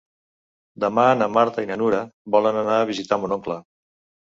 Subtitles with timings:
[0.83, 2.01] Demà na Marta i na Nura
[2.39, 3.63] volen anar a visitar mon oncle.